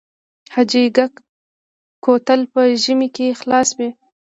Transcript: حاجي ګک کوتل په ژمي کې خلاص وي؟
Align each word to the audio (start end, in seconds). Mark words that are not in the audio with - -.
حاجي 0.53 0.83
ګک 0.95 1.13
کوتل 2.03 2.41
په 2.53 2.61
ژمي 2.83 3.09
کې 3.15 3.27
خلاص 3.39 3.69
وي؟ 3.77 3.89